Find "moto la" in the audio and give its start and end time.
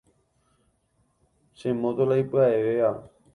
1.81-2.15